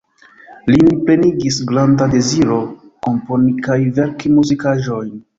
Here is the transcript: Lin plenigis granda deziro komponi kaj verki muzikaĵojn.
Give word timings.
Lin 0.75 0.87
plenigis 1.09 1.57
granda 1.71 2.07
deziro 2.13 2.57
komponi 3.07 3.53
kaj 3.67 3.77
verki 3.99 4.33
muzikaĵojn. 4.39 5.13